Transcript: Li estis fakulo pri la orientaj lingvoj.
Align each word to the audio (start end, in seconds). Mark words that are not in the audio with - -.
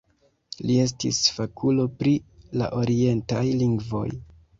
Li 0.69 0.77
estis 0.83 1.19
fakulo 1.35 1.85
pri 1.99 2.13
la 2.61 2.71
orientaj 2.79 3.45
lingvoj. 3.61 4.03